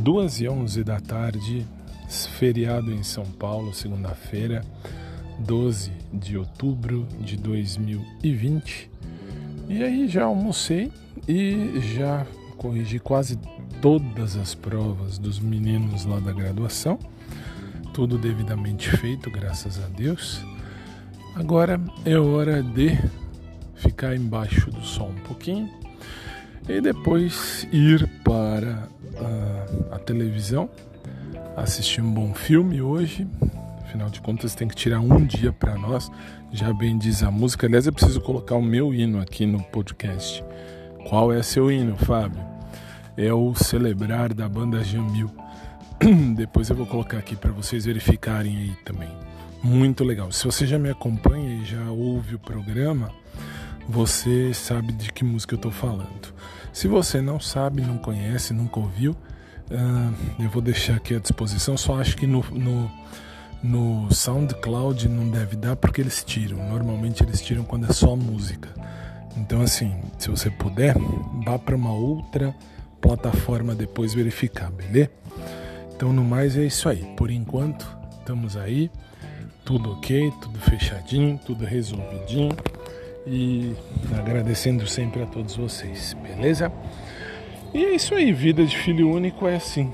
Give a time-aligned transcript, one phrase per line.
[0.00, 1.66] 2 e 11 da tarde,
[2.38, 4.64] feriado em São Paulo, segunda-feira,
[5.38, 8.90] 12 de outubro de 2020.
[9.68, 10.90] E aí já almocei
[11.28, 12.26] e já
[12.56, 13.38] corrigi quase
[13.82, 16.98] todas as provas dos meninos lá da graduação.
[17.92, 20.40] Tudo devidamente feito, graças a Deus.
[21.34, 22.98] Agora é hora de
[23.74, 25.70] ficar embaixo do sol um pouquinho
[26.68, 29.49] e depois ir para a,
[29.90, 30.68] a televisão,
[31.56, 33.26] assistir um bom filme hoje.
[33.82, 36.10] Afinal de contas, tem que tirar um dia para nós.
[36.52, 37.66] Já bem diz a música.
[37.66, 40.44] Aliás, eu preciso colocar o meu hino aqui no podcast.
[41.08, 42.40] Qual é seu hino, Fábio?
[43.16, 45.30] É o Celebrar da banda Jamil.
[46.36, 49.10] Depois eu vou colocar aqui para vocês verificarem aí também.
[49.62, 50.30] Muito legal.
[50.32, 53.10] Se você já me acompanha e já ouve o programa,
[53.88, 56.32] você sabe de que música eu estou falando.
[56.72, 59.16] Se você não sabe, não conhece, nunca ouviu,
[59.70, 61.76] uh, eu vou deixar aqui à disposição.
[61.76, 62.90] Só acho que no, no,
[63.62, 66.56] no SoundCloud não deve dar porque eles tiram.
[66.68, 68.68] Normalmente eles tiram quando é só música.
[69.36, 70.94] Então, assim, se você puder,
[71.44, 72.54] vá para uma outra
[73.00, 75.10] plataforma depois verificar, beleza?
[75.94, 77.04] Então, no mais é isso aí.
[77.16, 78.90] Por enquanto, estamos aí,
[79.64, 82.56] tudo ok, tudo fechadinho, tudo resolvidinho
[83.26, 83.74] e
[84.18, 86.72] agradecendo sempre a todos vocês, beleza?
[87.72, 89.92] E é isso aí, vida de filho único é assim.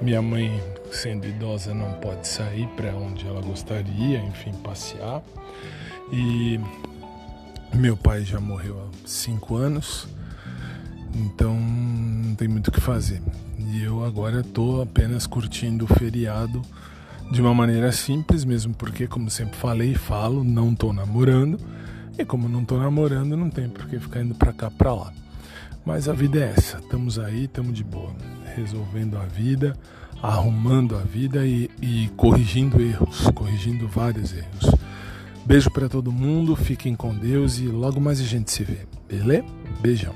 [0.00, 0.50] Minha mãe,
[0.90, 5.22] sendo idosa, não pode sair para onde ela gostaria, enfim, passear.
[6.12, 6.58] E
[7.72, 10.08] meu pai já morreu há cinco anos,
[11.14, 13.22] então não tem muito o que fazer.
[13.56, 16.60] E eu agora estou apenas curtindo o feriado
[17.30, 21.60] de uma maneira simples, mesmo porque, como sempre falei e falo, não estou namorando
[22.18, 25.12] e como não estou namorando, não tem por que ficar indo para cá, para lá.
[25.84, 28.14] Mas a vida é essa, estamos aí, estamos de boa,
[28.54, 29.76] resolvendo a vida,
[30.22, 34.74] arrumando a vida e, e corrigindo erros, corrigindo vários erros.
[35.44, 39.44] Beijo para todo mundo, fiquem com Deus e logo mais a gente se vê, beleza?
[39.80, 40.14] Beijão.